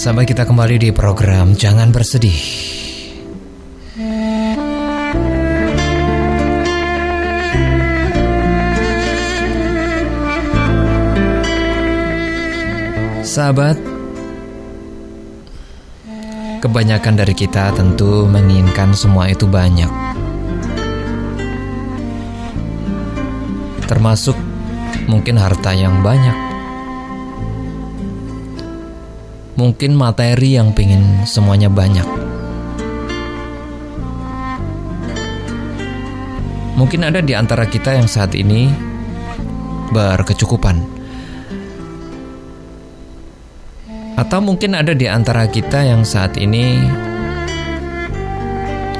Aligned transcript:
Sampai 0.00 0.24
kita 0.24 0.48
kembali 0.48 0.80
di 0.80 0.90
program 0.96 1.52
Jangan 1.52 1.92
Bersedih. 1.92 2.32
Sahabat, 13.20 13.76
kebanyakan 16.64 17.20
dari 17.20 17.36
kita 17.36 17.68
tentu 17.76 18.24
menginginkan 18.24 18.96
semua 18.96 19.28
itu 19.28 19.44
banyak. 19.44 19.92
Termasuk 23.84 24.40
mungkin 25.04 25.36
harta 25.36 25.76
yang 25.76 26.00
banyak. 26.00 26.49
Mungkin 29.60 29.92
materi 29.92 30.56
yang 30.56 30.72
pingin 30.72 31.28
semuanya 31.28 31.68
banyak. 31.68 32.08
Mungkin 36.80 37.04
ada 37.04 37.20
di 37.20 37.36
antara 37.36 37.68
kita 37.68 37.92
yang 37.92 38.08
saat 38.08 38.32
ini 38.32 38.72
berkecukupan 39.92 41.00
Atau 44.20 44.44
mungkin 44.44 44.76
ada 44.76 44.92
di 44.92 45.08
antara 45.08 45.48
kita 45.48 45.80
yang 45.80 46.04
saat 46.04 46.36
ini 46.36 46.76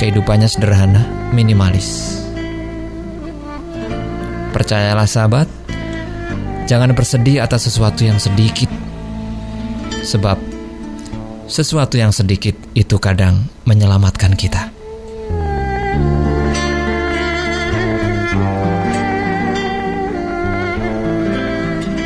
kehidupannya 0.00 0.48
sederhana, 0.48 1.04
minimalis. 1.36 2.24
Percayalah 4.56 5.04
sahabat, 5.04 5.44
jangan 6.64 6.96
bersedih 6.96 7.44
atas 7.44 7.68
sesuatu 7.68 8.00
yang 8.00 8.16
sedikit. 8.16 8.72
Sebab 10.00 10.49
sesuatu 11.50 11.98
yang 11.98 12.14
sedikit 12.14 12.54
itu 12.78 12.94
kadang 13.02 13.42
menyelamatkan 13.66 14.38
kita. 14.38 14.70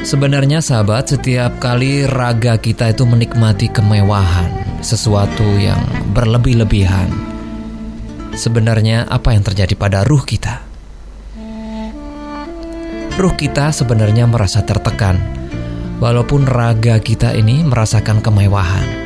Sebenarnya 0.04 0.64
sahabat, 0.64 1.12
setiap 1.12 1.60
kali 1.60 2.08
raga 2.08 2.56
kita 2.56 2.92
itu 2.92 3.04
menikmati 3.04 3.68
kemewahan, 3.68 4.80
sesuatu 4.80 5.44
yang 5.60 5.80
berlebih-lebihan. 6.16 7.08
Sebenarnya 8.32 9.04
apa 9.08 9.36
yang 9.36 9.44
terjadi 9.44 9.76
pada 9.76 10.08
ruh 10.08 10.24
kita? 10.24 10.64
Ruh 13.14 13.34
kita 13.36 13.72
sebenarnya 13.72 14.28
merasa 14.28 14.60
tertekan, 14.64 15.20
walaupun 16.00 16.48
raga 16.48 17.00
kita 17.00 17.32
ini 17.32 17.64
merasakan 17.64 18.20
kemewahan. 18.20 19.03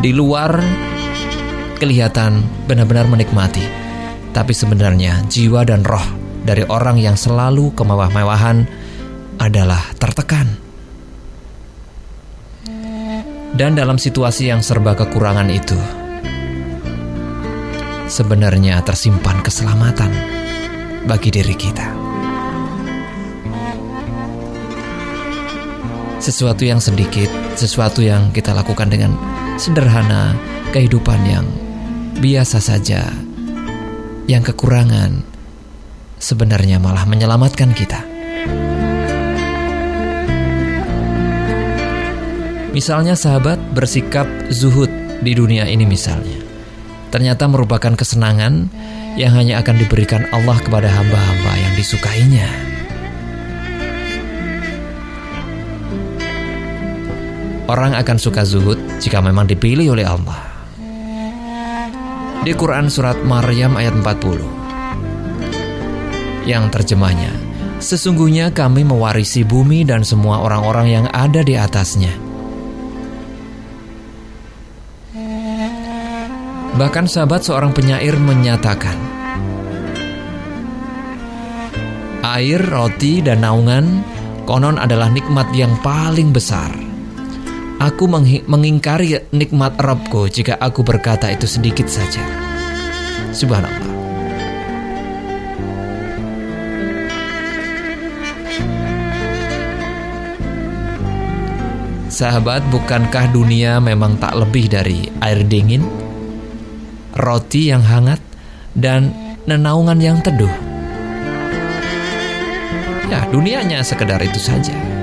Di 0.00 0.16
luar 0.16 0.56
kelihatan 1.76 2.40
benar-benar 2.64 3.04
menikmati, 3.04 3.60
tapi 4.32 4.56
sebenarnya 4.56 5.28
jiwa 5.28 5.60
dan 5.68 5.84
roh 5.84 6.00
dari 6.40 6.64
orang 6.64 6.96
yang 6.96 7.20
selalu 7.20 7.76
kemewah-mewahan 7.76 8.64
adalah 9.36 9.92
tertekan. 10.00 10.56
Dan 13.52 13.76
dalam 13.76 14.00
situasi 14.00 14.48
yang 14.48 14.64
serba 14.64 14.96
kekurangan 14.96 15.52
itu, 15.52 15.76
sebenarnya 18.08 18.80
tersimpan 18.80 19.44
keselamatan 19.44 20.16
bagi 21.04 21.28
diri 21.28 21.52
kita. 21.52 21.92
Sesuatu 26.24 26.64
yang 26.64 26.80
sedikit, 26.80 27.28
sesuatu 27.52 28.00
yang 28.00 28.32
kita 28.32 28.56
lakukan 28.56 28.88
dengan 28.88 29.12
sederhana, 29.60 30.32
kehidupan 30.72 31.20
yang 31.28 31.44
biasa 32.16 32.64
saja, 32.64 33.12
yang 34.24 34.40
kekurangan, 34.40 35.20
sebenarnya 36.16 36.80
malah 36.80 37.04
menyelamatkan 37.04 37.76
kita. 37.76 38.00
Misalnya 42.72 43.18
sahabat 43.18 43.60
bersikap 43.76 44.24
zuhud 44.48 44.88
di 45.20 45.36
dunia 45.36 45.68
ini 45.68 45.84
misalnya. 45.84 46.40
Ternyata 47.12 47.44
merupakan 47.50 47.92
kesenangan 47.92 48.70
yang 49.20 49.36
hanya 49.36 49.60
akan 49.60 49.76
diberikan 49.76 50.24
Allah 50.32 50.56
kepada 50.62 50.88
hamba-hamba 50.88 51.52
yang 51.60 51.74
disukainya. 51.76 52.69
Orang 57.70 57.94
akan 57.94 58.18
suka 58.18 58.42
zuhud 58.42 58.82
jika 58.98 59.22
memang 59.22 59.46
dipilih 59.46 59.94
oleh 59.94 60.02
Allah. 60.02 60.42
Di 62.42 62.50
Quran 62.50 62.90
Surat 62.90 63.22
Maryam 63.22 63.78
ayat 63.78 63.94
40 63.94 66.50
yang 66.50 66.66
terjemahnya, 66.66 67.30
Sesungguhnya 67.78 68.50
kami 68.50 68.82
mewarisi 68.82 69.46
bumi 69.46 69.86
dan 69.86 70.02
semua 70.02 70.42
orang-orang 70.42 70.86
yang 70.90 71.06
ada 71.14 71.46
di 71.46 71.54
atasnya. 71.54 72.10
Bahkan 76.74 77.06
sahabat 77.06 77.46
seorang 77.46 77.70
penyair 77.70 78.18
menyatakan, 78.18 78.98
Air, 82.26 82.66
roti, 82.66 83.22
dan 83.22 83.46
naungan 83.46 84.02
konon 84.42 84.74
adalah 84.74 85.06
nikmat 85.06 85.54
yang 85.54 85.70
paling 85.86 86.34
besar. 86.34 86.89
Aku 87.80 88.04
mengingkari 88.44 89.24
nikmat 89.32 89.80
Rabbku 89.80 90.28
jika 90.28 90.60
aku 90.60 90.84
berkata 90.84 91.32
itu 91.32 91.48
sedikit 91.48 91.88
saja. 91.88 92.20
Subhanallah. 93.32 93.88
Sahabat, 102.12 102.60
bukankah 102.68 103.32
dunia 103.32 103.80
memang 103.80 104.20
tak 104.20 104.36
lebih 104.36 104.68
dari 104.68 105.08
air 105.24 105.40
dingin, 105.40 105.80
roti 107.16 107.72
yang 107.72 107.80
hangat, 107.80 108.20
dan 108.76 109.08
nenaungan 109.48 109.96
yang 109.96 110.20
teduh? 110.20 110.52
Ya, 113.08 113.24
dunianya 113.32 113.80
sekedar 113.80 114.20
itu 114.20 114.36
saja. 114.36 114.99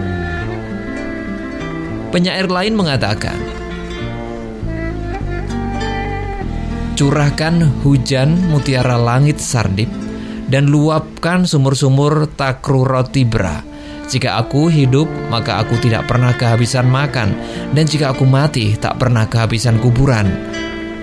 Penyair 2.09 2.47
lain 2.47 2.73
mengatakan, 2.73 3.37
Curahkan 6.97 7.85
hujan 7.85 8.49
mutiara 8.49 8.97
langit 8.97 9.37
sardip 9.37 9.91
dan 10.49 10.65
luapkan 10.65 11.45
sumur-sumur 11.45 12.25
takru 12.33 12.81
roti 12.81 13.21
bra 13.21 13.77
jika 14.07 14.39
aku 14.39 14.71
hidup, 14.71 15.11
maka 15.27 15.59
aku 15.59 15.75
tidak 15.83 16.07
pernah 16.07 16.31
kehabisan 16.31 16.87
makan, 16.87 17.35
dan 17.75 17.83
jika 17.83 18.15
aku 18.15 18.23
mati, 18.23 18.79
tak 18.79 18.95
pernah 18.95 19.27
kehabisan 19.27 19.83
kuburan. 19.83 20.31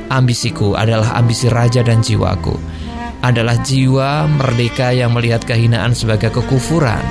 Ambisiku 0.08 0.72
adalah 0.72 1.12
ambisi 1.20 1.52
raja 1.52 1.84
dan 1.84 2.00
jiwaku, 2.00 2.56
adalah 3.20 3.60
jiwa 3.60 4.24
merdeka 4.24 4.96
yang 4.96 5.12
melihat 5.12 5.44
kehinaan 5.44 5.92
sebagai 5.92 6.32
kekufuran. 6.32 7.04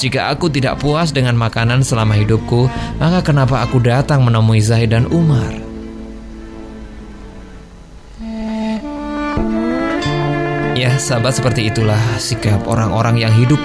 Jika 0.00 0.32
aku 0.32 0.48
tidak 0.48 0.80
puas 0.80 1.12
dengan 1.12 1.36
makanan 1.36 1.84
selama 1.84 2.16
hidupku, 2.16 2.72
maka 2.96 3.20
kenapa 3.20 3.60
aku 3.60 3.84
datang 3.84 4.24
menemui 4.24 4.56
Zahid 4.56 4.96
dan 4.96 5.04
Umar? 5.12 5.52
Ya, 10.72 10.96
sahabat 10.96 11.36
seperti 11.36 11.68
itulah 11.68 12.00
sikap 12.16 12.64
orang-orang 12.64 13.20
yang 13.20 13.32
hidup 13.36 13.60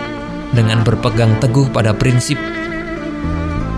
dengan 0.52 0.84
berpegang 0.84 1.40
teguh 1.40 1.72
pada 1.72 1.96
prinsip, 1.96 2.36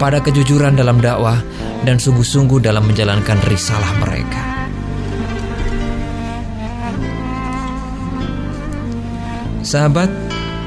pada 0.01 0.17
kejujuran 0.17 0.73
dalam 0.73 0.97
dakwah, 0.97 1.37
dan 1.85 2.01
sungguh-sungguh 2.01 2.57
dalam 2.57 2.89
menjalankan 2.89 3.37
risalah 3.45 3.93
mereka. 4.01 4.41
Sahabat, 9.61 10.09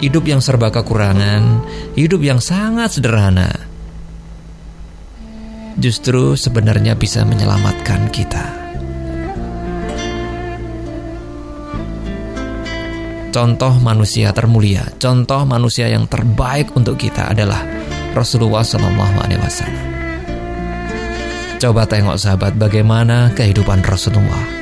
hidup 0.01 0.25
yang 0.27 0.41
serba 0.41 0.73
kekurangan, 0.73 1.65
hidup 1.95 2.21
yang 2.25 2.41
sangat 2.41 2.97
sederhana, 2.97 3.53
justru 5.77 6.35
sebenarnya 6.35 6.97
bisa 6.97 7.23
menyelamatkan 7.25 8.09
kita. 8.11 8.61
contoh 13.31 13.79
manusia 13.79 14.35
termulia, 14.35 14.85
contoh 14.99 15.47
manusia 15.47 15.87
yang 15.87 16.05
terbaik 16.11 16.75
untuk 16.75 16.99
kita 16.99 17.31
adalah 17.31 17.63
Rasulullah 18.13 18.67
Alaihi 18.67 19.41
Wasallam. 19.41 19.87
Coba 21.61 21.87
tengok 21.87 22.19
sahabat 22.19 22.59
bagaimana 22.59 23.31
kehidupan 23.33 23.87
Rasulullah. 23.87 24.60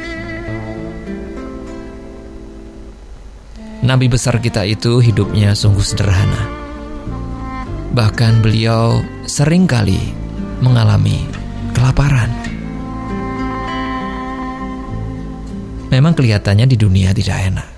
Nabi 3.88 4.05
besar 4.05 4.37
kita 4.37 4.69
itu 4.69 5.00
hidupnya 5.00 5.56
sungguh 5.56 5.81
sederhana. 5.81 6.61
bahkan 7.88 8.44
beliau 8.44 9.00
sering 9.25 9.64
kali 9.64 10.12
mengalami 10.61 11.25
kelaparan. 11.73 12.29
Memang 15.88 16.12
kelihatannya 16.12 16.69
di 16.69 16.76
dunia 16.76 17.17
tidak 17.17 17.38
enak. 17.49 17.69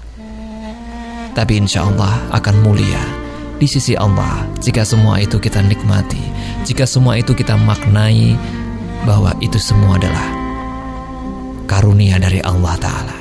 Tapi 1.30 1.62
insya 1.62 1.86
Allah 1.86 2.18
akan 2.34 2.58
mulia 2.58 3.00
di 3.62 3.70
sisi 3.70 3.94
Allah 3.94 4.50
jika 4.58 4.82
semua 4.82 5.22
itu 5.22 5.38
kita 5.38 5.62
nikmati, 5.62 6.20
jika 6.66 6.90
semua 6.90 7.22
itu 7.22 7.38
kita 7.38 7.54
maknai 7.54 8.34
bahwa 9.06 9.30
itu 9.38 9.62
semua 9.62 9.94
adalah 9.94 10.26
karunia 11.70 12.18
dari 12.18 12.42
Allah 12.42 12.74
Ta'ala. 12.82 13.19